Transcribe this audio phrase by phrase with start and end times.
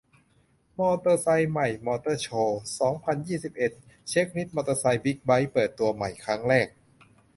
[0.79, 3.71] มอเตอร์ไซค์ใหม่มอเตอร์โชว์ สองพันยี่สิบเอ็ด
[4.09, 6.67] เช็กลิสต์มอเตอร์ไซค์ บิ๊กไบค์ เปิดตัวใหม่ครั้งแรก